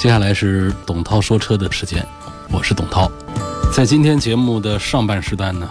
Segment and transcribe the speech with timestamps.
[0.00, 2.02] 接下来是董涛说车的时间，
[2.50, 3.06] 我是董涛。
[3.70, 5.68] 在今天节目的上半时段呢，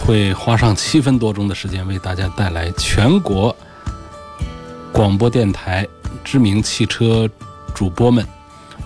[0.00, 3.54] 会花上七分多钟的时间为大家带来全国
[4.92, 5.86] 广播电台
[6.24, 7.30] 知名汽车
[7.72, 8.26] 主播们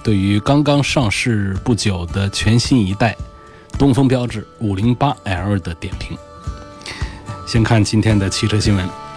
[0.04, 3.16] 对于刚刚上市不久的全新一代
[3.78, 6.14] 东风标致 508L 的点评。
[7.46, 9.07] 先看今天的汽车新闻。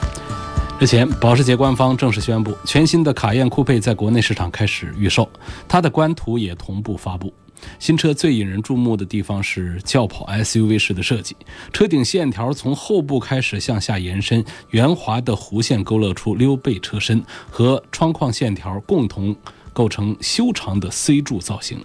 [0.81, 5.29] 日前，保时捷官方正式宣布，全新的卡宴酷配在国内市场开始预售，
[5.67, 7.31] 它的官图也同步发布。
[7.77, 11.35] 新车最引人注目的地方是轿跑 SUV 式的设计，
[11.71, 19.35] 车顶线条从后部开始向下延伸，圆滑的弧线勾勒出溜背车身，和窗框线条共同
[19.73, 21.77] 构成修长的 C 柱造型。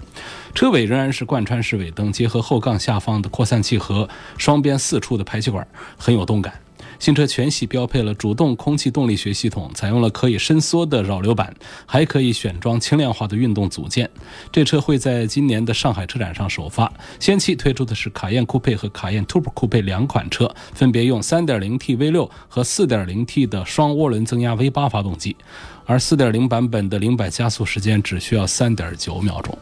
[0.54, 4.08] 车尾仍然是贯穿式尾灯，结合后杠下方的扩散器和
[4.38, 6.54] 双边四出的排气管，很有动感。
[6.98, 14.08] 新车全系标配了主动空气动力学系统，采用了可以伸缩的扰流板，还可以选装轻量化的运动组件。
[14.50, 16.92] 这车会在今年的上海车展上首发。
[17.20, 25.36] 先期推出的是卡宴酷配和卡宴 Turbo 酷配两款车，分别用 3.0T V6 和 4.0T 的双涡轮增压 V8 发动机，
[25.84, 29.56] 而4.0版本的零百加速时间只需要3.9秒钟。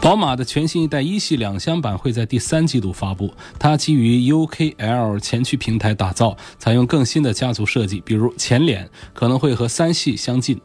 [0.00, 10.58] 宝马的全新一代一系两厢版会在第三季度发布，它基于 UKL 前驱平台打造，采用更新的家族设计，比如前脸可能会和三系相近，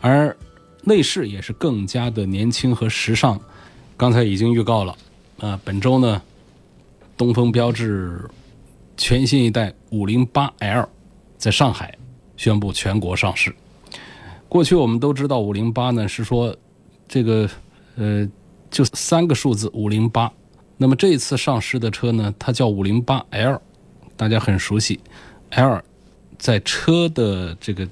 [0.00, 0.36] 而
[0.82, 3.40] 内饰也是更加的年轻和时尚。
[3.96, 4.96] 刚才已经预告了，
[5.38, 6.20] 啊，本周呢，
[7.16, 8.28] 东风标致
[8.96, 10.88] 全新一代 508L
[11.38, 11.96] 在上海
[12.36, 13.54] 宣布全国上市。
[14.48, 16.54] 过去我们都知道508呢是说
[17.06, 17.48] 这个
[17.94, 18.28] 呃。
[18.70, 20.30] 就三个数字五零八，
[20.76, 23.60] 那么这一次上市的车呢，它叫五零八 L，
[24.16, 25.00] 大家很熟悉
[25.50, 25.82] ，L
[26.36, 27.88] 在车的这个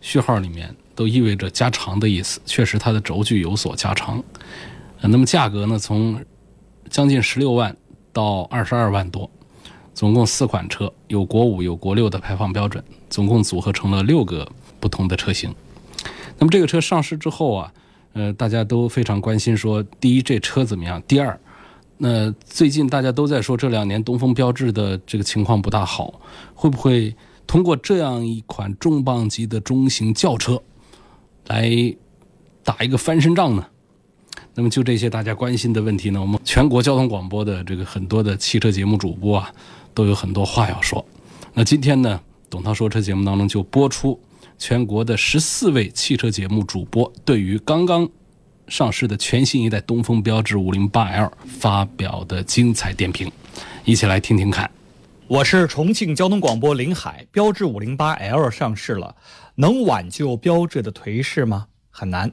[0.00, 4.22] 序号里面都意味着加长的意思，确实它的轴距有所加长。
[5.00, 6.18] 呃那么价格呢，从
[6.88, 7.76] 将近十六万
[8.12, 9.28] 到二十二万多，
[9.92, 14.50] 总共四款车，有国五有国六的排放标准，总共组合成了六个
[14.80, 15.54] 不同的车型。
[16.38, 17.72] 那么这个车上市之后啊。
[18.16, 21.02] 呃，大家都非常关心，说第一这车怎么样？
[21.06, 21.38] 第二，
[21.98, 26.18] 那最近大家都在说这两年东风标致的这个情况不大好，
[26.54, 27.14] 会不会
[27.46, 30.62] 通过这样一款重磅级的中型轿车
[31.48, 31.70] 来
[32.64, 33.66] 打一个翻身仗呢？
[34.54, 39.52] 那么就这些大家关心的问题呢，我们全国交通广播的这个很多的汽车节目主播啊，
[39.92, 41.04] 都有很多话要说。
[41.52, 42.18] 那今天呢，
[42.48, 44.18] 董涛说车节目当中就播出。
[44.58, 48.08] 全国的十四位汽车节目主播对于刚刚
[48.68, 53.30] 上市的全新一代东风标致 508L 发表的精彩点评，
[53.84, 54.68] 一起来听听看。
[55.28, 57.26] 我是重庆交通广播林海。
[57.30, 59.14] 标致 508L 上市了，
[59.56, 61.66] 能挽救标致的颓势吗？
[61.90, 62.30] 很难。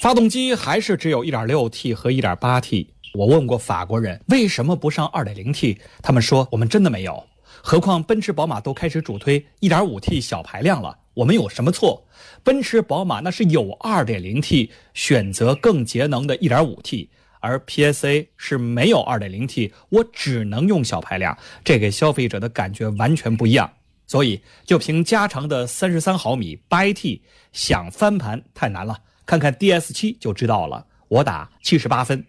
[0.00, 2.88] 发动机还是只有一点六 T 和一点八 T。
[3.14, 7.22] 我问过法国人为什么不上二点零 T，他们说我们真的没有。
[7.60, 10.96] 何况奔驰、宝马都开始主推一点五 T 小排量了。
[11.14, 12.06] 我们有什么错？
[12.42, 17.08] 奔驰、宝马那是有 2.0T 选择更节能的 1.5T，
[17.40, 23.70] 而 PSA 是没有 2.0T，我只能用小排量，这给消费者的感觉完全不一样。
[24.06, 27.20] 所以就凭加长的33毫米 8AT
[27.52, 30.86] 想翻盘太难了，看看 DS7 就知道了。
[31.08, 32.24] 我打七十八分。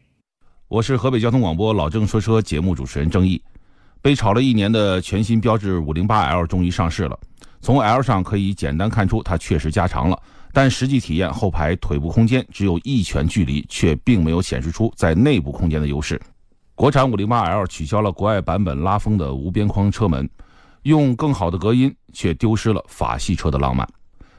[0.68, 3.42] 我是河北交通广播老郑说车节目主持人郑毅。
[4.02, 7.18] 被炒了一年的全新标致 508L 终于上市了。
[7.64, 16.22] 从 L 上可以简单看出，它确实加长了，但实际体验后排腿部空间只有一拳距离，却并没有显示出在内部空间的优势。
[16.76, 20.30] 国产 508L 取消了国外版本拉风的无边框车门，
[20.82, 23.88] 用更好的隔音，却丢失了法系车的浪漫。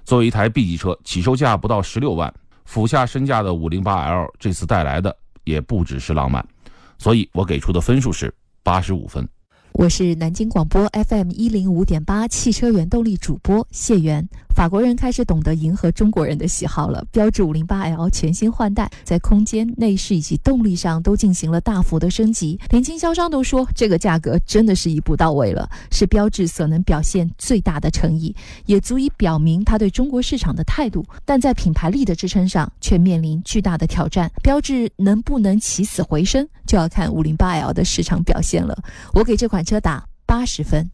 [0.05, 2.31] 作为一台 B 级车，起售价不到十六万，
[2.67, 6.47] 俯下身价的 508L 这次带来的也不只是浪漫，
[6.99, 8.31] 所以我给出的分数是
[8.63, 9.27] 八十五分。
[9.77, 14.29] 我是南京广播 FM 一零五点八汽车原动力主播谢源。
[14.55, 17.05] 法国人开始懂得迎合中国人的喜好了。
[17.11, 28.35] 标致五零八 L 全新换代，在空间、内饰以及动力上都进行了大幅的升级，连经销商都说这个价格真的是一步到位了，是标致所能表现最大的诚意，
[28.67, 31.05] 也足以表明他对中国市场的态度。
[31.25, 34.31] 但在品牌力的支撑上，却面临巨大的挑战。
[34.41, 38.79] 标致能不能起死回生，就要看五零八 L 的市场表现了。
[39.15, 40.89] 我给这款车打八十分。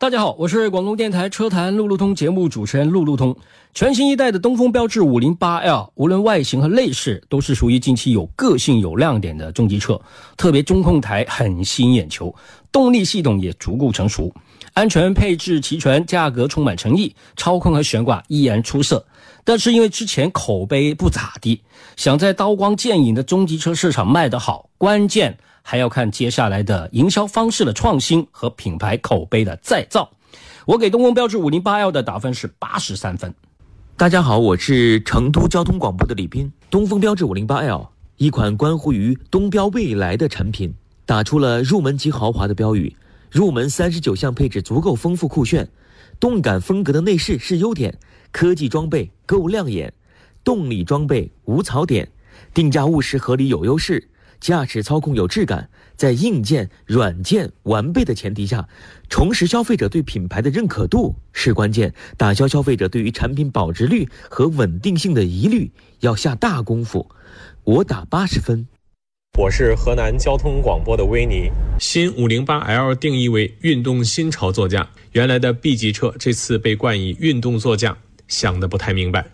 [0.00, 3.36] 大家好，我是广东电台车坛路路通节目主持人路路通。
[3.74, 10.00] 全新一代的东风标致 508L，无论外形和内饰，都是属于近期有个性、有亮点的中级车。
[10.36, 12.32] 特别中控台很吸引眼球，
[12.70, 14.32] 动力系统也足够成熟，
[14.72, 19.04] 安全配置齐全，价格充满诚意，操控和悬挂依然出色。
[19.42, 21.60] 但是因为之前口碑不咋地，
[21.96, 25.36] 想在刀光剑影的中级车市场卖得好，关键。
[25.70, 30.10] 还要看接下来的营销方式的创新和品牌口碑的再造。
[30.64, 33.34] 我给东风标致五零八 L 的打分是八十三分。
[33.94, 36.50] 大家好，我是成都交通广播的李斌。
[36.70, 37.86] 东风标致五零八 L，
[38.16, 40.72] 一款关乎于东标未来的产品，
[41.04, 42.96] 打出了入门级豪华的标语。
[43.30, 45.68] 入门三十九项配置足够丰富酷炫，
[46.18, 47.94] 动感风格的内饰是优点，
[48.32, 49.92] 科技装备够亮眼，
[50.42, 52.10] 动力装备无槽点，
[52.54, 54.08] 定价务实合理有优势。
[54.40, 58.68] 驾驶操控有质感，在硬件、软件完备的前提下，
[59.08, 61.92] 重拾消费者对品牌的认可度是关键。
[62.16, 65.70] 打消消费者对于产品保值率和稳定性的疑虑，
[66.00, 67.10] 要下大功夫。
[67.64, 68.66] 我打八十分。
[69.38, 71.50] 我是河南交通广播的维尼。
[71.78, 77.96] 新五零八 L 定义为运动新潮座驾，原来的 B 级车这次被冠以运动座驾，
[78.26, 79.26] 想的不太明白。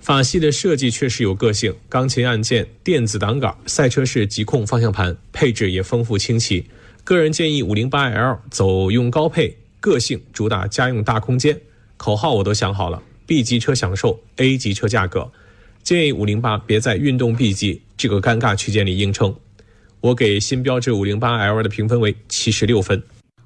[0.00, 6.64] 法系的设计确实有个性，钢琴按键、电子挡杆、赛车式极控方向盘，配置也丰富清奇。
[7.04, 11.58] 个人建议五零八 L 走用高配，个性主打家用大空间。
[11.98, 15.30] 口号我都想好了：B 级车享受，A 级车价格。
[15.82, 19.34] 建议五零八别在运动 B 级这个尴尬区间里硬撑。
[20.00, 23.02] 我给新标致五零八 L 的评分为七十六分。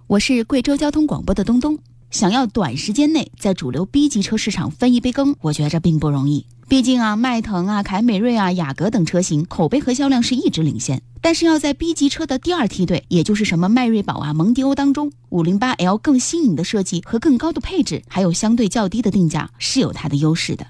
[0.06, 1.76] 我是贵州交通广播的东东。
[2.14, 6.46] 想要短时间内在主流 B 级车市场分一杯羹，我觉着并不容易。
[6.68, 11.02] 毕竟啊，迈腾啊、凯美瑞啊、雅阁等车型口碑和销量是一直领先。
[11.20, 20.64] 但是要在 B 级车的第二梯队，也就是什么迈锐宝啊、蒙迪欧当中，508L 更新颖的设计和更高的配置，还有相对较低的定价，是有它的优势的。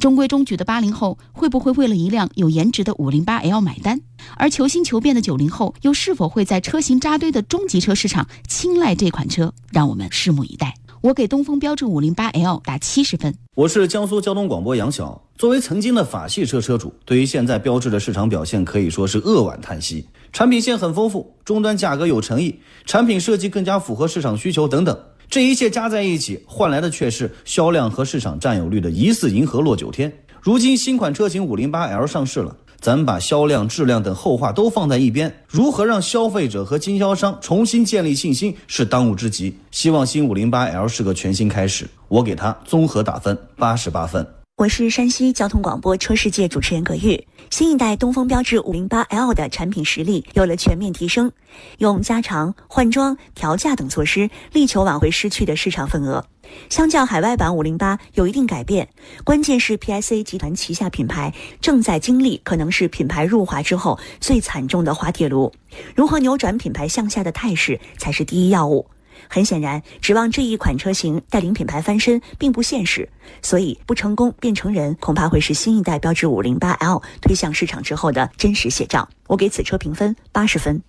[0.00, 4.00] 中规中矩的八零后会不会为了一辆有颜值的 508L 买单？
[4.34, 9.54] 而求新求变的九零后又是否会在车型扎堆的中级车市场青睐这款车？
[9.70, 10.74] 让我们拭目以待。
[11.00, 13.32] 我给东风标致五零八 L 打七十分。
[13.54, 15.22] 我是江苏交通广播杨晓。
[15.36, 20.04] 作为曾经的法系车车主，对于现在标致的市场表现可以说是扼腕叹息。
[20.32, 24.98] 产品线很丰富，终端价格有诚意，产品设计更加符合市场需求等等，
[25.30, 30.12] 这一切加在一起，换来的却是销量和市场占有率的疑似银河落九天。
[30.42, 32.56] 如今新款车型五零八 L 上市了。
[32.80, 39.58] 咱把销量、质量等后话都放在一边，如何让消费者和经销商重新建立信心是当务之急。
[39.70, 44.37] 希望新五零八 L 是个全新开始，我给它综合打分八十八分。
[44.58, 47.28] 我是山西交通广播车世界主持人葛玉。
[47.48, 51.30] 新一代东风标致五零八 L 的产品实力有了全面提升，
[51.78, 56.26] 用加长、换装、调价等措施，力求挽回失去的市场份额。
[56.68, 58.88] 相较海外版五零八有一定改变，
[59.22, 65.52] 关键是 PSA 集团旗下品牌正在经历可能是品牌入华之后最惨重的滑铁卢，
[65.94, 68.84] 如何扭转品牌向下的态势才是第一要务。
[69.28, 73.08] 很显然，指望这一款车型带领品牌翻身并不现实，
[73.42, 79.08] 所以不成功便成仁，恐怕会是新一代标致五零八 L 推向市场之后的真实写照。
[79.26, 80.82] 我给此车评分八十分。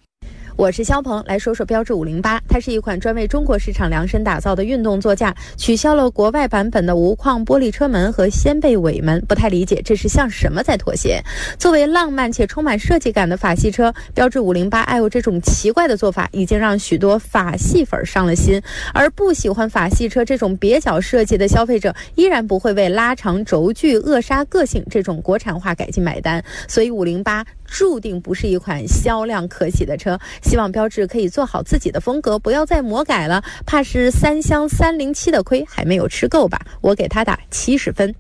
[0.60, 2.38] 我是肖鹏，来说说标致五零八。
[2.50, 9.24] 它是一款专为中国市场量身打造的运动座驾，取消了国外版本的无框玻璃车门和掀背尾门。
[9.26, 11.24] 不太理解这是向什么在妥协？
[11.58, 18.62] 作为浪漫且充满设计感的法系车，标致五零八 L 这种奇怪的做法已经让许多法系粉伤了心。
[18.94, 26.44] 而不喜欢法系车这种蹩脚设计的消费者，依然不会为拉长轴距、扼杀个性这种国产化改进买单。
[26.68, 27.46] 所以五零八。
[27.70, 36.60] 注定不是一款销量可喜的车，希望标致可以做好自己的风格，不要再魔改了，怕是三厢三零七的亏还没有吃够吧？
[36.82, 38.14] 我给他打七十分。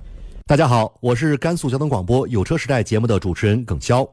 [0.46, 4.08] 大家好，我是甘肃交通广播有车时代节目的主持人耿潇，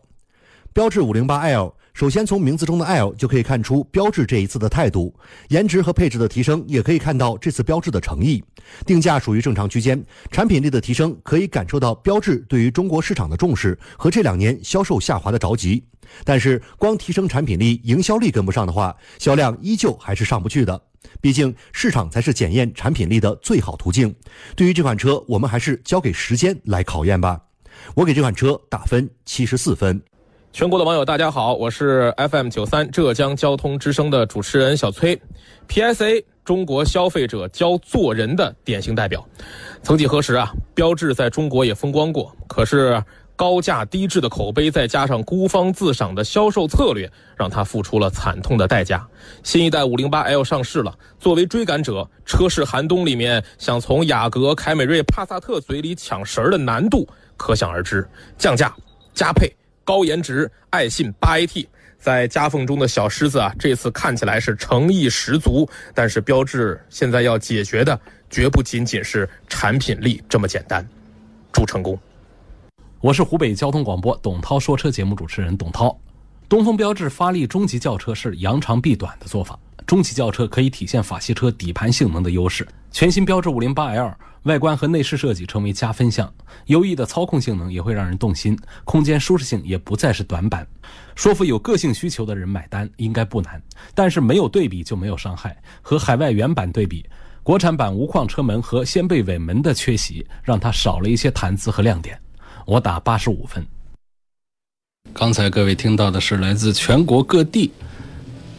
[0.72, 1.75] 标致五零八 L。
[1.96, 8.44] 首先，从名字中的 L 就可以看出标致这一次的态度，颜值和配置的提升，也可以看到这次标致的诚意。
[8.84, 15.82] 定价属于正常区间，产品力的提升可以感受到标致对于中国市场的重视和这两年销售下滑的着急。
[16.22, 20.78] 但是，光提升产品力，营销力跟不上的话，销量依旧还是上不去的。
[21.22, 24.14] 毕竟市场才是检验产品力的最好途径。
[24.54, 27.40] 对于这款车，我们还是交给时间来考验吧。
[27.94, 29.98] 我给这款车打分七十四分。
[30.52, 35.20] 全国的网友，大家好，我是 FM 九三浙江交通之声的主持人小崔
[35.68, 39.26] ，PSA 中国消费者教做人的典型代表。
[39.82, 43.02] 曾几何时啊，标致在中国也风光过，可是。
[43.38, 49.06] 高价低质的口碑，再加上孤芳自赏的销售策略，让他付出了惨痛的代价。
[49.42, 58.08] 新一代五零八 L 上市了，作为追赶者，车市寒冬里面想从雅阁、凯美瑞、帕萨特嘴里抢食儿的难度可想而知。
[58.38, 58.74] 降价、
[59.12, 59.54] 加配、
[59.86, 61.64] 高颜值、爱信八 AT，
[61.96, 65.66] 在夹缝中的小狮子啊，这次看起来是诚意十足。
[65.94, 70.84] 但是标致现在要解决的，绝不仅仅是产品力这么简单。
[71.52, 71.96] 祝成功！
[73.00, 75.96] 我是湖北交通广播董涛说车节目主持人董涛。
[76.48, 79.56] 东风标致发力中级轿车是扬长避短的做法。
[79.86, 82.66] 中级轿车可以体现法系车底盘性能的优势。
[82.90, 84.14] 全新标致 508L
[84.46, 86.32] 外观和内饰设计成为加分项，
[86.66, 90.66] 优异的操控性能也会让人动心，空间舒适性也不再是短板。
[91.16, 93.60] 说服有个性需求的人买单应该不难。
[93.92, 95.60] 但是没有对比就没有伤害。
[95.82, 97.04] 和海外原版对比，
[97.42, 102.16] 国产版无框车门和掀背尾门的缺席，让它少了一些谈资和亮点。
[102.64, 103.66] 我打八十五分。
[105.12, 107.72] 刚才各位听到的是来自全国各地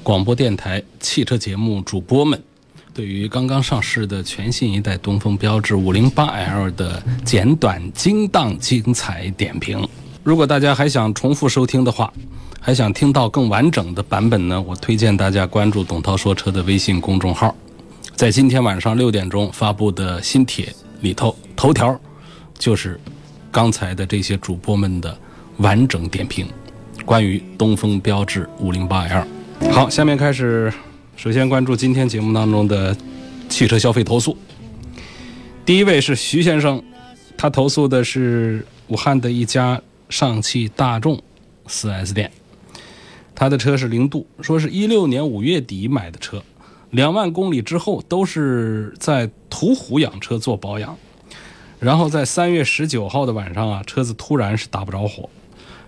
[0.03, 2.41] 广播电台汽车节目主播们
[2.97, 9.87] 对于刚刚上市的全新一代东风标致五零八 L 的简短精当精彩点评。
[10.23, 12.11] 如果大家还想重复收听的话，
[12.59, 17.55] 还想听到更完整的版本呢，我推荐大家关注董涛说车的微信公众号，
[18.15, 21.95] 在今天晚上六点钟发布的新帖里头，头条
[22.57, 22.99] 就是。
[23.49, 25.17] 刚才的这些主播们的
[25.57, 26.47] 完整点评，
[27.05, 29.23] 关于东风标致 508L。
[29.71, 30.71] 好，下面开始，
[31.17, 32.95] 首先关注今天节目当中的
[33.49, 34.37] 汽车消费投诉。
[35.65, 36.81] 第一位是徐先生，
[37.35, 41.19] 他投诉的是武汉的一家上汽大众
[41.67, 42.31] 4S 店，
[43.33, 46.43] 他的车是零度，说是一六年五月底买的车，
[46.91, 50.95] 两万公里之后都是在途虎养车做保养。
[51.79, 55.27] 然后在三月十九号的晚上啊，车子突然是打不着火。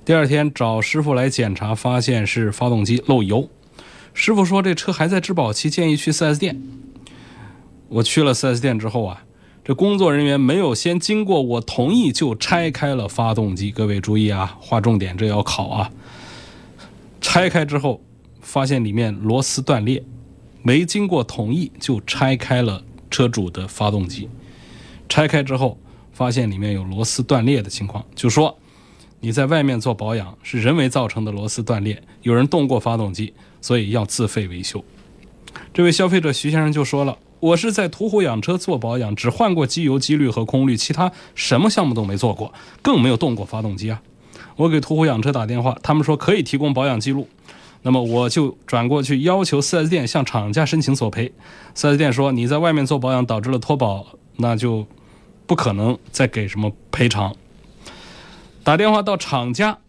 [0.03, 3.47] 第二天找师傅来检查，发现是发动机漏油。
[4.19, 6.61] 师傅说这车还在质保期，建议去 4S 店。
[7.87, 9.23] 我去了 4S 店之后啊，
[9.63, 13.71] 这工作人员没有先经过我同意就拆开了发动机。
[13.71, 15.89] 各位注意啊，划重点，这要考啊。
[17.21, 18.03] 拆开之后，
[18.41, 20.03] 发现里面螺丝断裂，
[20.63, 24.27] 没经过同意就拆开了车主的发动机。
[25.07, 25.79] 拆开之后，
[26.11, 28.59] 发现里面有螺丝断裂的情况，就说
[29.21, 34.83] 你在外面做保养是人为造成的螺丝断裂，有人动过发动机，所以要自费维修。
[35.73, 44.01] 这位消费者徐先生就说了：“我是在途虎养车做保养，只换过机油、机滤和空滤，其他什么项目都没做过，更没有动过发动机啊。”
[44.57, 47.27] 我给途虎养车打电话，他们说可以提供保养记录，
[47.81, 51.31] 那么我就转过去要求 4S 店向厂家申请索赔。
[51.75, 54.05] 4S 店说你在外面做保养导致了脱保，
[54.37, 54.87] 那就。
[55.49, 57.35] 不可能再给什么赔偿。
[58.63, 59.79] 打电话到厂家，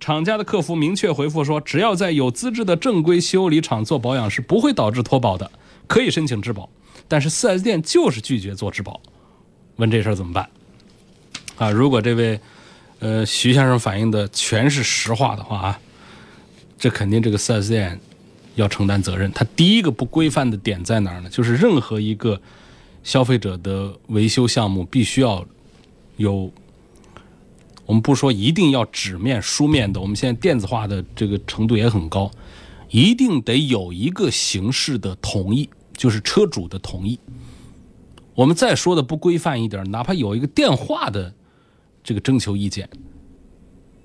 [0.00, 5.48] 厂家的客服明确回复说，只要在有资质的正规修理厂做保养是不会导致脱保的，
[5.86, 6.68] 可以申请质保。
[7.06, 9.00] 但是 4S 店就是拒绝做质保，
[9.76, 10.48] 问这事儿怎么办？
[11.56, 12.40] 啊，如果这位
[12.98, 15.80] 呃徐先生反映的全是实话的话啊，
[16.78, 18.00] 这肯定这个 4S 店
[18.54, 19.30] 要承担责任。
[19.32, 21.28] 他第一个不规范的点在哪儿呢？
[21.28, 22.40] 就是任何一个。
[23.02, 25.42] 消费者的维修项目必须要
[26.18, 26.52] 有，
[27.90, 32.30] 我们不说一定要纸面、书面的，我们现在电子化的这个程度也很高，
[32.88, 37.18] 一定得有一个形式的同意，就是车主的同意。
[38.36, 41.34] 我们再说的不规范一点，哪怕有一个电话的
[42.04, 42.88] 这个征求意见，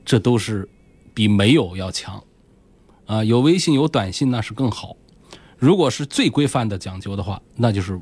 [0.03, 0.67] 这都是
[1.13, 2.23] 比没有要强。
[3.05, 4.97] 啊，有微信、有短信那是更好。
[5.59, 8.01] 如果是最规范的讲究的话，那就是。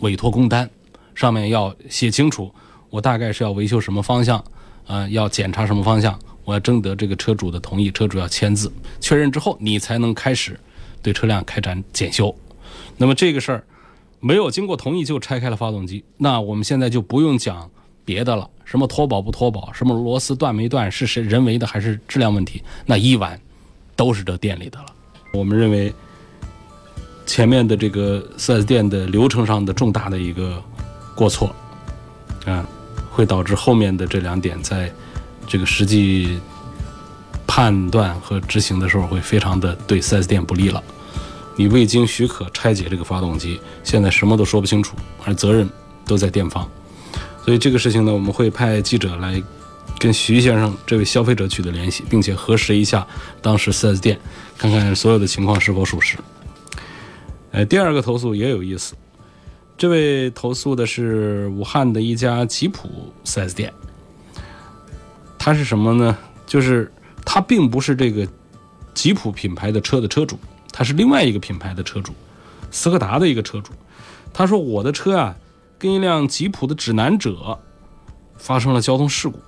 [0.00, 0.68] 委托工单
[1.14, 2.52] 上面要写清楚，
[2.90, 4.44] 我大概是要维修什么方向，
[4.86, 10.58] 呃，要检查什么方向，我要征得这个车主的同意，车主要签字确认之后，你才能开始
[11.02, 12.34] 对车辆开展检修。
[12.96, 13.64] 那么这个事儿
[14.20, 17.70] 没有经过同意就拆开了发动机，那我们现在就不用讲
[18.04, 23.40] 别的了，什么脱保不脱保，什么螺丝断没断，是谁人为的还是质量问题，那一晚
[23.96, 24.86] 都是这店里的了。
[25.32, 25.92] 我们认为。
[27.26, 30.62] 前面的这个 4S 店的流程上的重大的一个
[31.16, 31.50] 过错，
[32.44, 32.68] 啊，
[33.14, 34.92] 会导致后面的这两点在
[35.46, 36.40] 这个实际
[37.46, 40.82] 判断和执行的时候会非常的对 4S 店不利了。
[41.56, 45.70] 你未经许可拆解这个发动机，现在什么都说不清楚，而责任
[46.04, 46.68] 都在店方。
[47.44, 49.40] 所以这个事情呢，我们会派记者来
[50.00, 53.06] 跟徐先生这位消费者取得联系，并且核实一下
[53.40, 54.18] 当时 4S 店，
[54.58, 56.18] 看看所有的情况是否属实。
[57.52, 58.94] 呃，第二个投诉也有意思，
[59.76, 62.88] 这位投诉的是武汉的一家吉普
[63.24, 63.72] 4S 店，
[65.38, 66.16] 他是什么呢？
[66.46, 66.92] 就是
[67.24, 68.26] 他并不是这个
[68.94, 70.38] 吉普品牌的车的车主。
[70.76, 72.12] 他是另外一个品牌的车主，
[72.72, 73.72] 斯柯达的一个车主。
[74.32, 75.36] 他说：“我的车啊，
[75.78, 77.56] 跟一辆吉普的指南者
[78.36, 79.38] 发生了交通事故，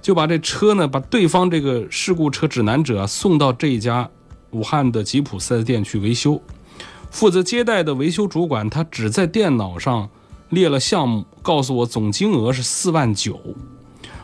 [0.00, 4.10] 就把这车呢，把对方这个事故车指南者啊送到这一家
[4.50, 6.42] 武汉的吉普 4S 店去维修。
[7.12, 10.08] 负责接待的维修主管，他只在电脑上
[10.48, 13.38] 列了项目，告诉我总金额是四万九。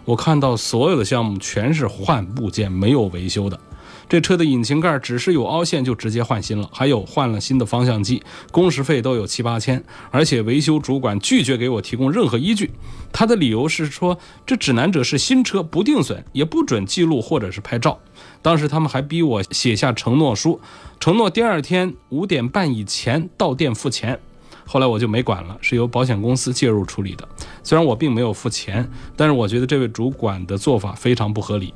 [0.07, 3.61] 我看到所有的项目全是换部件，没有维修的。”
[4.09, 12.71] 这车的引擎盖只是有凹陷就直接换新了，还有换了新的方向机，工时费都有七八千，而且维修主管拒绝给我提供任何依据，
[13.13, 18.01] 他的理由是说这指南者是新车不定损，也不准记录或者是拍照。
[18.43, 20.61] 当时他们还逼我写下承诺书，
[20.99, 24.19] 承诺第二天五点半以前到店付钱。
[24.67, 27.27] 后来我就没管了，是由保险公司介入处理的。
[27.63, 31.73] 虽然我并没有付钱，但是我觉得这位主管的做法非常不合理。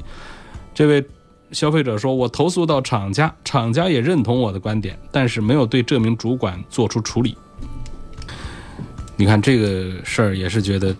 [0.74, 1.04] 这位。
[1.52, 7.36] 消费者说：“我投诉到厂家，厂家也认同我的观点，但是没有对这名主管做出处理。
[9.16, 10.96] 你看这个事儿也是觉得，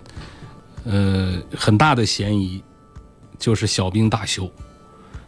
[0.84, 2.62] 呃，很大的嫌疑
[3.38, 4.46] 就是小兵大修。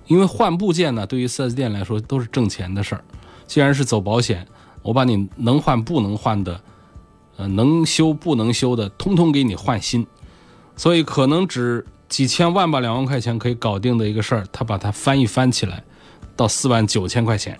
[0.07, 3.05] 因为换部件呢，对于 4S 店来说都是挣钱的事儿。
[3.47, 4.47] 既然是走保险，
[4.83, 6.61] 我把你能换不能换的，
[7.37, 10.07] 呃，能修不能修的，通通给你换新。
[10.77, 15.83] 所以可能只。”几千万吧，两万块钱可以搞定的一个事儿，他把它翻一翻起来，
[16.37, 17.59] 到四万九千块钱。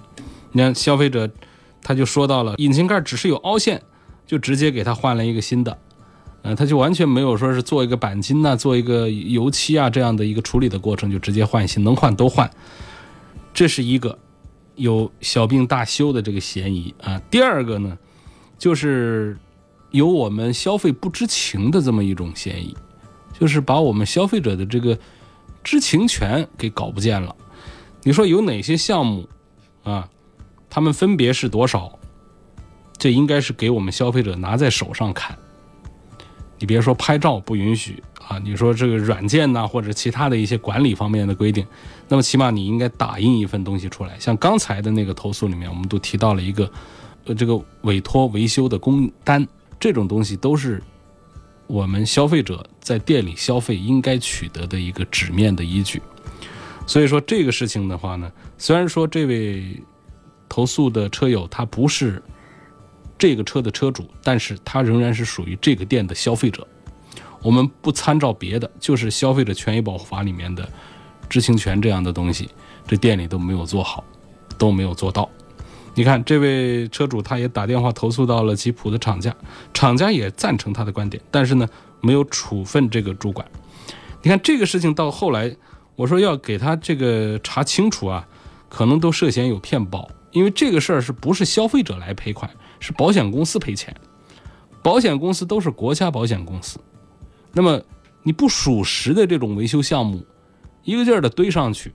[0.53, 1.29] 你看消费者，
[1.83, 3.83] 他就说到了，引擎盖只是有凹陷，
[4.27, 5.77] 就直接给他换了一个新的，
[6.45, 12.49] 呃，他就完全没有说是做一个钣金呐，做一个油漆啊这样的一个处理的过程，就直接换新，能换都换。
[13.55, 14.19] 这是一个
[14.77, 17.19] 有小病大修的这个嫌疑啊。
[17.31, 17.97] 第二个呢，
[18.59, 19.37] 就是
[19.91, 22.77] 有我们消费不知情的这么一种嫌疑。
[23.41, 24.97] 就是把我们消费者的这个
[25.65, 27.35] 知情权给搞不见了。
[28.05, 29.29] 你说有哪些项目
[29.83, 30.09] 啊？
[30.71, 31.99] 他们分别是多少？
[32.97, 35.37] 这应该是给我们消费者拿在手上看。
[36.65, 41.63] 你别说拍照不允许啊，你说这个软件呐或者其他的一些管理方面的规定，
[42.09, 44.19] 那么起码你应该打印一份东西出来。
[44.19, 46.71] 像刚才的那个投诉里面，我们都提到了一个
[47.27, 49.47] 呃这个委托维修的工单，
[49.79, 50.83] 这种东西都是。
[51.67, 56.01] 我们消费者在店里消费应该取得的一个纸面的依据，
[56.87, 59.83] 所以说这个事情的话呢，虽然说这位
[60.49, 62.23] 投诉的车友他不是
[63.25, 66.69] 这个车的车主，但是他仍然是属于这个店的消费者。
[67.41, 70.69] 我们不参照别的，就是消费者权益保护法里面的
[71.27, 72.51] 知情权这样的东西，
[72.87, 74.05] 这店里都没有做好，
[74.59, 75.27] 都没有做到。
[75.95, 79.35] 你看，这位车主他也打电话投诉到了吉普的厂家，
[79.73, 81.67] 厂家也赞成他的观点，但是呢，
[82.03, 83.49] 没有处分这个主管。
[84.21, 85.57] 你看这个事情到后来，
[85.97, 88.29] 我说要给他这个查清楚啊，
[88.69, 92.51] 可能都涉嫌有骗保，因为这个事儿是不是消费者来赔款，
[92.85, 93.97] 是保险公司赔钱，
[94.83, 96.79] 保险公司都是国家保险公司，
[97.51, 97.81] 那么
[98.23, 100.23] 你不属实的这种维修项目，
[100.83, 101.95] 一个劲儿的堆上去，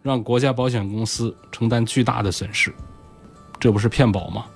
[0.00, 2.74] 让国家保险公司承担巨大的损失。
[3.60, 4.46] 这不是骗保吗？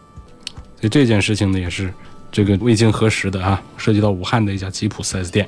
[0.76, 1.92] 所以这件事情呢，也是
[2.32, 5.46] 这个未经核实的啊，涉及到武汉的一家吉普 4S 店。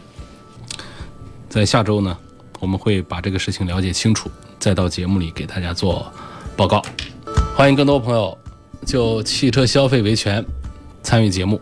[1.49, 2.15] 在下周呢，
[2.59, 6.13] 我们会把这个事情了解清楚，再到节目里给大家做
[6.59, 6.83] 报告。
[7.57, 8.37] 欢迎更多朋友
[8.85, 10.45] 就汽车消费维权
[11.03, 11.61] 参与节目，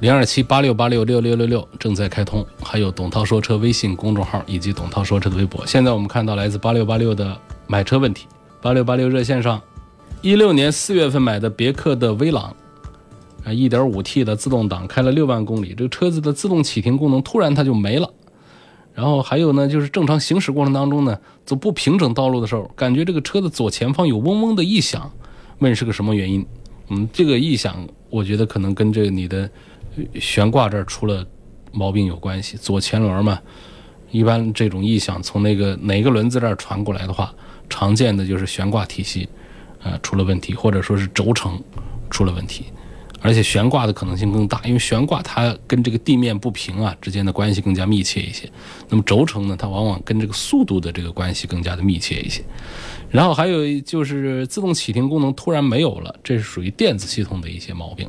[0.00, 5.66] 零二七八六八六六六六六正在开通，还有董涛说车微信公众号以及董涛说车的微博。
[5.66, 8.26] 现在我们看到来自八六八六的买车问题，
[8.60, 9.60] 八六八六热线上。
[10.20, 12.54] 一六年四月份买的别克的威朗，
[13.44, 18.10] 啊，一点五 T 的自动挡，开了六万公里，这个车子的自动启停功能突然它就没了。
[18.92, 25.08] 然后还有呢，就是正常行驶过程当中呢，走不平整道路的时候，感觉这个车的左前方有嗡嗡的异响，
[25.60, 26.44] 问是个什么原因？
[26.88, 29.48] 嗯，这个异响我觉得可能跟这个你的
[30.20, 31.26] 悬挂这儿出了
[31.72, 32.56] 毛病有关系。
[32.56, 33.40] 左前轮嘛，
[34.10, 37.34] 一般这种异响从那个哪个轮子这儿传过来的话，
[37.68, 39.28] 常见的就是悬挂体系。
[39.80, 41.62] 呃，出了问题，或者说是轴承
[42.10, 42.64] 出了问题，
[43.20, 48.50] 而且悬挂的可能性更大，因为悬挂它跟这个地面不平啊之间的关系更加密切一些。
[48.88, 52.42] 那么轴承呢，它往往跟这个速度的这个关系更加的密切一些。
[53.10, 58.08] 然后还有就是自动启停功能突然没有了，这是属于电子系统的一些毛病。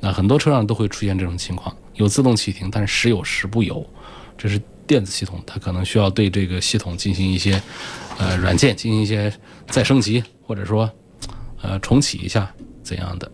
[0.00, 3.86] 那很多车上都会出现这种情况，有自动启停，但是时有时不有，
[4.38, 7.60] 这是电子系统，它可能需要对这个系统进行一些
[8.18, 9.32] 呃软件进行一些
[9.68, 10.90] 再升级，或者说
[11.60, 12.50] 呃重启一下
[12.82, 13.30] 怎样的。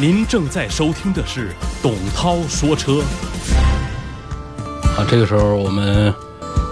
[0.00, 3.02] 您正在收听的是董涛说车。
[4.94, 6.14] 好，这个时候我们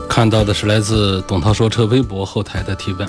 [0.09, 3.09] 看到的是来自董涛说车微博后台的提问，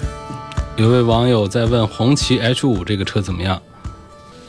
[0.76, 3.62] 有位网友在问红旗 H 五这个车怎么样？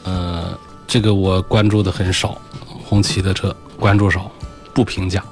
[0.05, 2.41] 呃，这个我关注的很少，
[2.83, 4.31] 红旗的车关注少，
[4.73, 5.23] 不评价。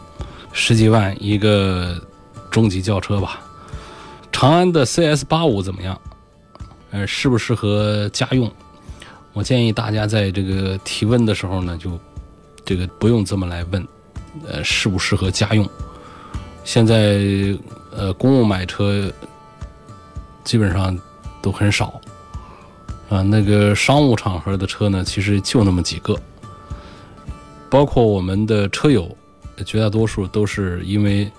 [0.53, 1.99] 十几万一个
[2.51, 3.41] 中级轿车吧。
[4.31, 5.99] 长安的 CS 八五怎么样？
[6.91, 8.51] 呃，适不适合家用？
[9.37, 11.91] 我建议大家在这个提问的时候呢，就
[12.65, 13.87] 这个不用这么来问，
[14.47, 15.69] 呃，适不适合家用？
[16.63, 17.21] 现在
[17.95, 19.13] 呃，公务买车
[20.43, 20.99] 基本上
[21.39, 22.01] 都很少
[23.09, 26.19] 啊，那个商务场合的车呢，其实就那么几个，
[27.69, 29.15] 包括我们的车友，
[29.67, 31.31] 绝大多数都是因为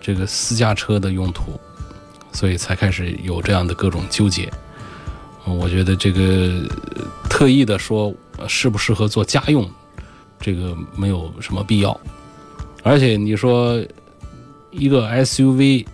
[0.00, 1.60] 这个私家车的用途，
[2.32, 4.50] 所以才开始有这样的各种纠结。
[5.46, 6.68] 我觉得这个
[7.30, 8.12] 特意的说
[8.48, 9.68] 适不适合做家用，
[10.40, 11.98] 这个没有什么必要。
[12.82, 13.80] 而且你说
[14.70, 15.86] 一个 SUV，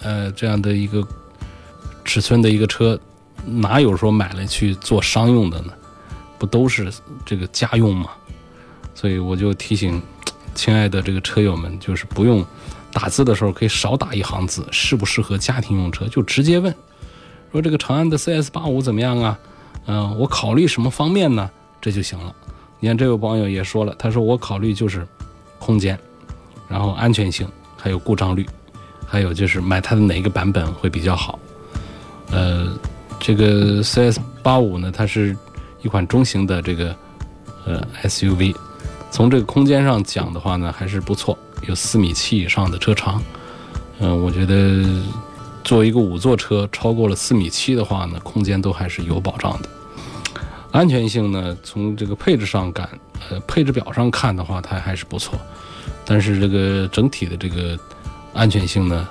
[0.00, 1.06] 呃，这样的一个
[2.04, 2.98] 尺寸的一个车，
[3.44, 5.72] 哪有说买了去做商用的呢？
[6.38, 6.92] 不都是
[7.24, 8.10] 这个家用吗？
[8.94, 10.02] 所以我就提醒
[10.54, 12.44] 亲爱的这个车友们，就是不用
[12.92, 16.74] 打字的时候可以少打一行字，适不适合家庭用车，就直接问。
[17.52, 19.38] 说这个长安的 CS 八五怎么样啊？
[19.86, 21.48] 嗯，我考虑什么方面呢？
[21.80, 22.34] 这就行了。
[22.80, 25.06] 你看这位网友也说了，他说我考虑就是
[25.58, 25.98] 空间，
[26.68, 28.44] 然后安全性，还有故障率，
[29.06, 31.38] 还有就是买它的哪个版本会比较好。
[32.32, 32.76] 呃，
[33.20, 35.36] 这个 CS 八五呢，它是
[35.82, 36.94] 一款中型的这个
[37.64, 38.54] 呃 SUV，
[39.10, 43.22] 从这个空间上讲的话呢，还是不错，有四米七以上的车长。
[44.00, 44.84] 嗯，我觉得。
[45.66, 49.68] 作为一个五座车，超过了四米七的话呢，空间都还是有保障的。
[50.70, 52.88] 安全性呢，从这个配置上感，
[53.28, 55.36] 呃，配置表上看的话，它还是不错。
[56.04, 57.76] 但是这个整体的这个
[58.32, 59.08] 安全性呢，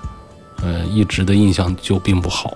[0.64, 2.56] 呃，一直的印象就并不好。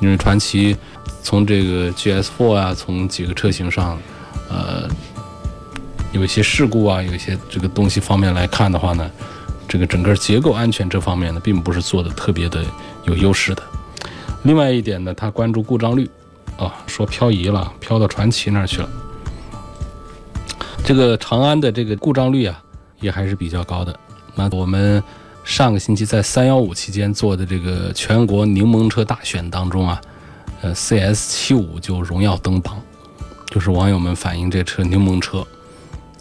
[0.00, 0.76] 因为传祺
[1.20, 3.98] 从这个 GS4 啊，从几个车型上，
[4.48, 4.88] 呃，
[6.12, 9.10] 有一些事故啊，有一些这个东西方面来看的话呢。
[9.68, 12.62] 这个整个结构安全这方面呢，并不是做的特别的
[13.04, 13.62] 有优势的。
[14.44, 16.10] 另外一点呢，他关注故障率，
[16.58, 18.88] 啊，说漂移了，漂到传奇那儿去了。
[20.84, 22.62] 这个长安的这个故障率啊，
[23.00, 23.96] 也还是比较高的。
[24.34, 25.02] 那我们
[25.44, 30.00] 上个星期在三幺五期间做的这个全国柠檬车大选当中啊，
[30.62, 32.80] 呃，CS 七五就荣耀登榜，
[33.46, 35.46] 就是网友们反映这车柠檬车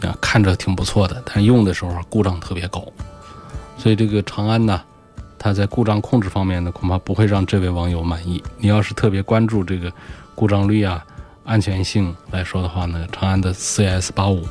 [0.01, 2.85] 啊，看着挺不错的，但用的时候故障特别高。
[3.77, 4.79] 所以这个长安呢，
[5.43, 8.43] 它在故障控制方面呢，恐怕不会让这位网友满意。
[8.59, 9.91] 你要是特别关注这个
[10.35, 11.03] 故障率啊、
[11.43, 14.47] 安全性来说的话呢，长安的 CS 八五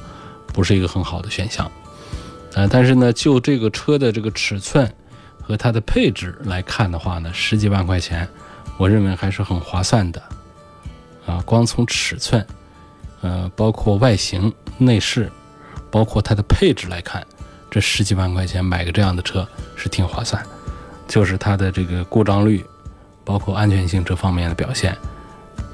[0.49, 1.71] 不是一个很好的选项。
[2.55, 4.93] 呃，但是呢，就这个车的这个尺寸
[5.41, 8.29] 和它的配置来看的话呢，十几万块钱，
[8.77, 10.21] 我认为还是很划算的。
[11.25, 12.45] 啊，光从尺寸，
[13.21, 15.31] 呃，包括外形、内饰，
[15.89, 17.25] 包括它的配置来看。
[17.71, 20.49] 这十几万块钱买个这样的车是挺划算的，
[21.11, 22.65] 就是它的这个故障率，
[23.25, 24.97] 包括安全性这方面的表现，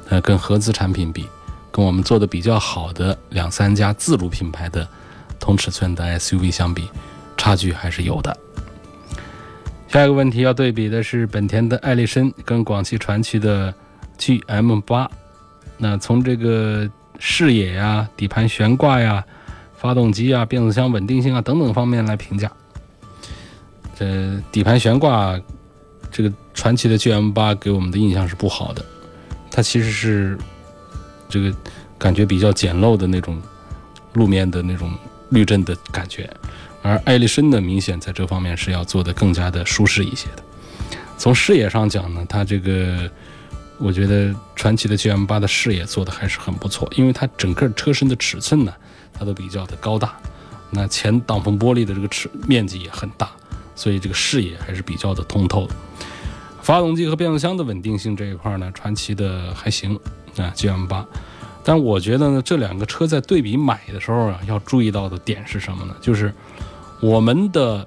[0.08, 1.28] 呃，跟合资产品比，
[1.70, 4.88] 跟我们做的比较好的两三家自主品牌的
[5.38, 6.88] 同尺寸的 SUV 相比，
[7.36, 8.34] 差距还是有的。
[9.88, 13.72] 下一个问题要对比的是本田的艾力绅跟广汽传祺的
[14.18, 15.10] GM 八，
[15.76, 19.22] 那从这个视野呀、底盘悬挂呀。
[19.78, 22.50] 发动机啊、变速箱稳定性啊等等方面来评价。
[23.98, 25.38] 呃，底盘悬挂，
[26.10, 28.84] 这个传祺的 GM 八给我们的印象是不好的，
[29.50, 30.38] 它其实是
[31.28, 31.54] 这个
[31.98, 33.40] 感觉比较简陋的那种
[34.12, 34.92] 路面的那种
[35.30, 36.28] 滤震的感觉，
[36.82, 40.42] 而艾力绅呢，明显在这方面是要做的更加的舒适一些的。
[41.18, 43.10] 从视野上讲呢，它这个
[43.78, 48.72] 我觉得传奇的 GM 八的视野做的还是很不错，因为它整个车身的尺寸呢。
[49.18, 50.14] 它都比较的高大，
[50.68, 53.30] 那前挡风玻璃的这个尺面积也很大，
[53.76, 55.74] 所以这个视野还是比较的通透的。
[56.60, 59.94] 发动机和变速箱的稳定性这一块呢，传祺的还行
[60.36, 61.06] 啊，GM 八。
[61.62, 65.94] 但我觉得呢，这两个车在对比买的时候啊，要注意到的点是什么呢？
[66.00, 66.32] 就是
[67.00, 67.86] 我们的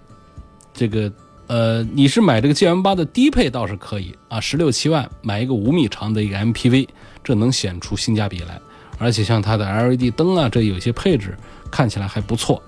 [0.74, 1.12] 这个
[1.48, 6.88] 呃，你是买这个 GM 八的低配倒是可以啊，十六七万买一个五米长的一个 MPV，
[7.24, 8.62] 这能显出性价比来。
[8.98, 11.38] 而且像它的 LED 灯啊，这有些配置
[11.72, 12.62] 看起来还不错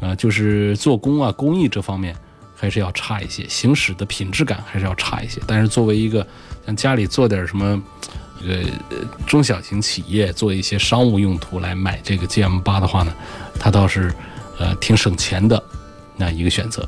[0.00, 2.16] 啊，就是做工啊、工艺这方面
[2.56, 5.40] 还是要差一些，行驶的品质感还是要差一些。
[5.46, 6.26] 但是作为一个
[6.64, 7.80] 像家里做点什么。
[8.38, 8.70] 这个
[9.26, 13.12] 中小型企业做一些商务用途来买这个 GM 八的话呢，
[13.58, 14.14] 它倒是
[14.58, 15.60] 呃挺省钱的
[16.16, 16.86] 那一个选择。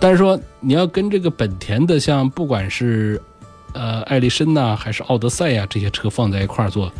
[0.00, 3.20] 但是说你要跟这个本田的像不管是
[3.72, 6.90] 呃艾力绅呐还是奥德赛呀这些车放在一块儿做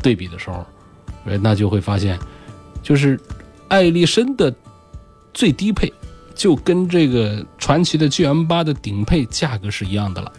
[0.00, 0.64] 对比的时候，
[1.40, 2.16] 那就会发现，
[2.84, 3.18] 就是
[3.66, 4.54] 艾力绅的
[5.34, 5.92] 最低配
[6.34, 10.32] 就跟这个传奇的 GM 八的顶配价格是一样的了。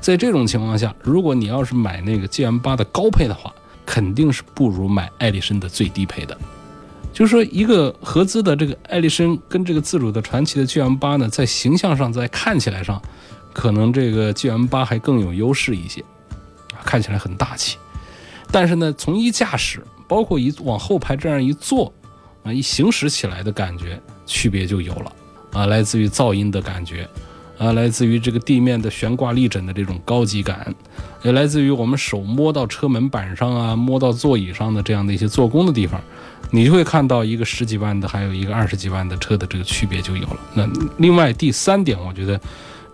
[0.00, 3.52] 在这种情况下，如果你要是买那个 GM 八的高配的话，
[3.84, 6.36] 肯定是不如买艾力绅的最低配的。
[7.12, 13.00] 就是说，一个合资的这个艾力绅跟这个自主的传奇的 GM 八呢，在形象上，在看起来上，
[13.54, 16.04] 可能这个 GM 八还更有优势一些，
[16.84, 17.78] 看起来很大气。
[18.52, 21.90] 但是呢，从一驾驶，包括一往后排这样一坐，
[22.44, 25.12] 啊，一行驶起来的感觉区别就有了
[25.52, 27.08] 啊，来自于噪音的感觉。
[27.58, 30.74] 啊，来自于这个地面的悬挂立枕的这种高级感，
[31.22, 35.98] 也来自于我们手摸到车门板上啊，摸到座椅上的这样的一些做工的地方，
[36.50, 40.36] 你就会看到一个十几万的，还有一个二十几万的车的这个区别就有了。
[40.52, 42.38] 那另外第三点，我觉得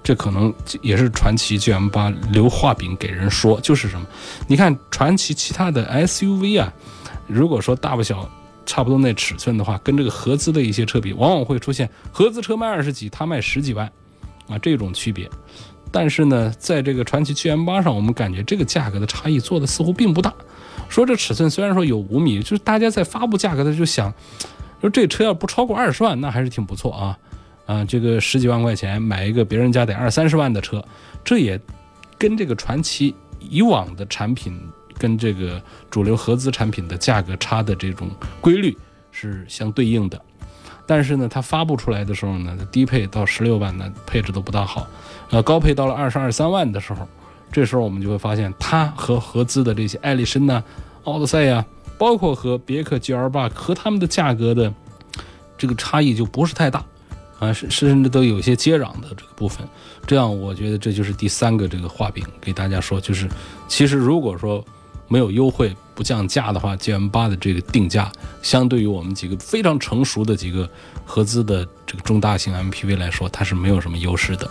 [0.00, 4.06] 这可能也是传祺 GM 八留画饼给人说，就是什么？
[4.46, 6.72] 你看传祺其他的 SUV 啊，
[7.26, 8.30] 如果说大不小，
[8.66, 13.90] 差不多那尺寸的话，跟这个合资的一些车比，往往会出现合资车卖二十几，它卖十几万。
[14.48, 15.30] 啊，这种区别，
[15.92, 20.34] 但是呢，在这个传祺 GM 八上，我们感觉这个价格的差异做的似乎并不大。
[20.88, 24.12] 说这尺寸虽然说有五米，就是大家在发布价格的时候就想，
[24.80, 27.18] 说这车要不超过二十万，那还是挺不错啊。
[27.66, 30.84] 啊，这个十几万块钱买一个别人家得二三十万的车，
[31.24, 31.58] 这也
[32.18, 34.60] 跟这个传祺以往的产品
[35.02, 35.60] 跟这个
[35.90, 38.08] 主流合资产品的价格差的这种
[38.40, 38.76] 规律
[39.10, 40.20] 是相对应的。
[40.86, 44.86] 但是呢，它发布出来的时候呢，低配到十六万呢，配置都不大好，
[45.30, 47.08] 呃，高配到了二十二三万的时候，
[47.50, 50.62] 这时候我们就会发现，它和合资的这些艾力绅呐、
[51.02, 51.64] 奥德赛呀，
[51.98, 54.72] 包括和别克 GL 八和他们的价格的
[55.58, 56.84] 这个差异就不是太大，
[57.40, 59.66] 啊，甚甚至都有一些接壤的这个部分。
[60.06, 63.28] 这样，我觉得这就是第三个这个画饼给大家说，就是
[63.68, 64.62] 其实如果说
[65.12, 65.76] 没有优惠。
[65.94, 70.68] 不降价的话，GM 八的这个定价，相对于我们几个非常成熟的几个
[71.04, 74.46] 合资的这个中大型 MPV 来说，它是没有什么优势的。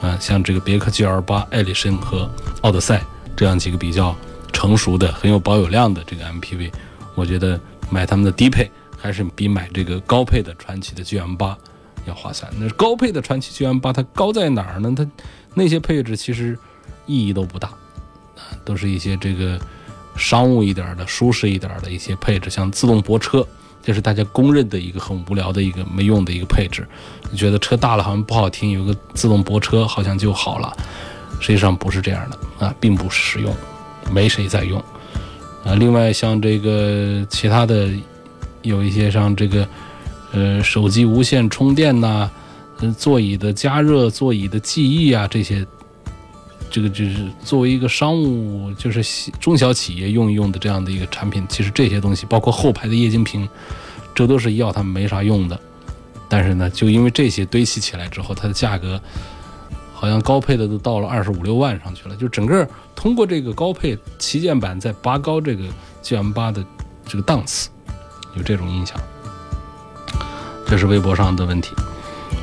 [0.00, 2.28] 啊，像这个别克 GL 八、艾力绅和
[2.62, 3.02] 奥德赛
[3.36, 4.16] 这样几个比较
[4.50, 6.72] 成熟的、很有保有量的这个 MPV，
[7.14, 11.56] 我觉得买他们的低配还是比买这个高配的传祺的 GM 八
[12.06, 12.50] 要划算。
[12.58, 14.94] 那高配的传祺 GM 八它高在哪儿呢？
[14.96, 15.06] 它
[15.52, 16.58] 那些配置其实
[17.04, 17.68] 意义都不大，
[18.36, 19.60] 啊，都是一些这个。
[20.18, 23.46] 商务一点的、舒适一点的一些配置，像自动泊车，
[23.82, 26.86] 这是大家公认的一个很无聊的一个没用的一个配置。
[27.30, 30.76] 你觉得车大了好像不好听，有个自动泊车好像就好了，
[31.40, 33.54] 实际上不是这样的啊，并不实用，
[34.12, 34.78] 没谁在用
[35.64, 35.74] 啊。
[35.76, 37.88] 另外像这个其他的，
[38.62, 39.68] 有一些像这个
[40.32, 42.28] 呃手机无线充电呐，
[42.80, 45.66] 嗯座椅的加热、座椅的记忆啊这些。
[46.70, 53.48] 这个就是作为一个商务，就是中小企业用一用的这样的一个产品，其实这些东西，包括后排的液晶屏，
[54.14, 55.58] 这都是要它没啥用的。
[56.28, 59.00] 但是呢，就因为这些堆砌起来之后，它的价格
[59.94, 62.14] 好像高配的都到了二十五六万上去了。
[62.16, 65.64] 就整个通过这个高配旗舰版在拔高这个
[66.02, 66.62] GM 八的
[67.06, 67.70] 这个档次，
[68.36, 68.94] 有这种印象。
[70.66, 71.70] 这是微博上的问题。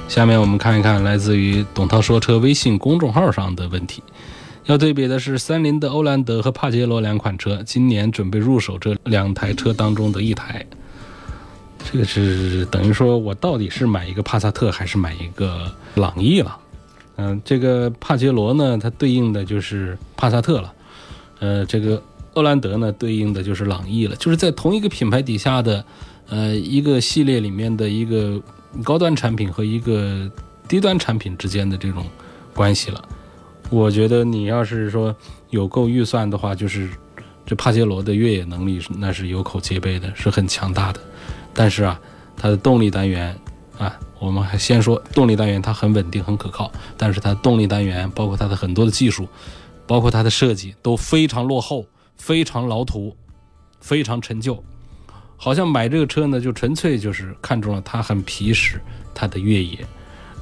[0.08, 4.02] 下面我们看一看来自于董涛说车微信公众号上的问题。
[4.66, 10.66] 要对比的是三菱的欧蓝德和帕杰罗两款车，今年准备入手这两台车当中的一台。
[11.92, 16.58] 这个是等于说我到底是买一个帕萨特还是买一个朗逸了？
[17.18, 20.74] 嗯，这个帕杰罗呢，它对应的就是帕萨特了。
[21.40, 22.02] 呃，这个
[22.34, 24.16] 欧蓝德呢，对应的就是朗逸了。
[24.16, 25.86] 就是在同一个品牌底下的，
[26.30, 28.42] 呃，一个系列里面的一个
[28.84, 30.30] 高端产品和一个
[30.68, 32.06] 低端产品之间的这种
[32.54, 33.04] 关系了。
[33.70, 35.16] 我觉得你要是说
[35.50, 36.90] 有够预算的话，就是
[37.46, 41.00] 这帕杰罗的越野能力那是有口皆碑的，是很强大的。
[41.54, 42.00] 但是啊，
[42.38, 43.36] 它的动力单元
[43.78, 46.72] 啊，我们还先说动力单元，它很稳定很可靠。
[46.96, 49.28] 但是它动力单元包括它的很多的技术，
[49.88, 51.86] 包括它的设计都非常落后，
[52.18, 53.16] 非常老土，
[53.80, 54.64] 非常陈旧，
[55.38, 58.82] 好像买这个车呢，就纯粹就是看中了它很皮实，
[59.14, 59.86] 它的越野，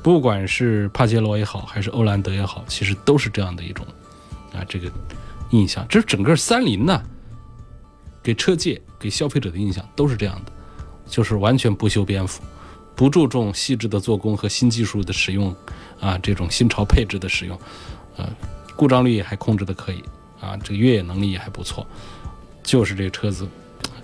[0.02, 3.86] 不管是帕杰罗也好，还是欧蓝德也好，其实都是这样的一种
[4.54, 4.92] 啊这个
[5.52, 5.86] 印象。
[5.90, 7.02] 这整个三菱呢，
[8.22, 10.52] 给车界、给消费者的印象都是这样的，
[11.08, 12.42] 就是完全不修边幅，
[12.96, 15.54] 不注重细致的做工和新技术的使用
[16.00, 17.60] 啊，这种新潮配置的使用，
[18.18, 18.30] 呃，
[18.76, 20.04] 故障率也还控制的可以
[20.40, 21.86] 啊，这个越野能力也还不错。
[22.62, 23.48] 就是这个车子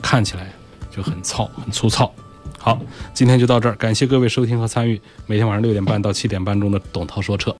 [0.01, 0.51] 看起来
[0.89, 2.11] 就很糙、很粗糙。
[2.57, 2.77] 好，
[3.13, 7.55] 今天就到这儿，感谢各位收听和参与每天晚上六点半到七点半中的董涛说车。